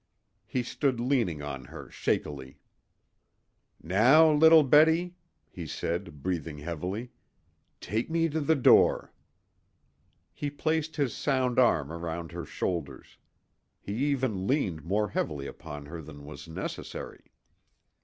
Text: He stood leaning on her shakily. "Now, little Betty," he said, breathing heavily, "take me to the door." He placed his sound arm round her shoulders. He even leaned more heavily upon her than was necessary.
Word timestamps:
He 0.47 0.63
stood 0.63 0.99
leaning 0.99 1.43
on 1.43 1.65
her 1.65 1.87
shakily. 1.91 2.57
"Now, 3.83 4.31
little 4.31 4.63
Betty," 4.63 5.13
he 5.47 5.67
said, 5.67 6.23
breathing 6.23 6.57
heavily, 6.57 7.11
"take 7.79 8.09
me 8.09 8.27
to 8.29 8.39
the 8.41 8.55
door." 8.55 9.13
He 10.33 10.49
placed 10.49 10.95
his 10.95 11.13
sound 11.13 11.59
arm 11.59 11.91
round 11.91 12.31
her 12.31 12.45
shoulders. 12.45 13.19
He 13.79 13.93
even 14.07 14.47
leaned 14.47 14.83
more 14.83 15.09
heavily 15.09 15.45
upon 15.45 15.85
her 15.85 16.01
than 16.01 16.25
was 16.25 16.47
necessary. 16.47 17.25